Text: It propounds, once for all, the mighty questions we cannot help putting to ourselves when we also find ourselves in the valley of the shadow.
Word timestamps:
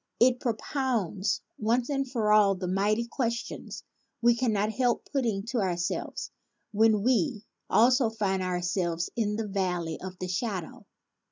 It 0.19 0.39
propounds, 0.39 1.41
once 1.59 1.91
for 2.11 2.31
all, 2.33 2.55
the 2.55 2.67
mighty 2.67 3.05
questions 3.05 3.83
we 4.19 4.33
cannot 4.35 4.71
help 4.71 5.07
putting 5.13 5.43
to 5.49 5.59
ourselves 5.59 6.31
when 6.71 7.03
we 7.03 7.45
also 7.69 8.09
find 8.09 8.41
ourselves 8.41 9.11
in 9.15 9.35
the 9.35 9.47
valley 9.47 10.01
of 10.01 10.17
the 10.17 10.27
shadow. 10.27 10.87